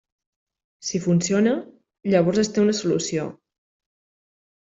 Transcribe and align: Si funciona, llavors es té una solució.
Si 0.87 1.01
funciona, 1.03 1.53
llavors 2.15 2.41
es 2.45 2.49
té 2.57 2.65
una 2.65 2.75
solució. 2.79 3.27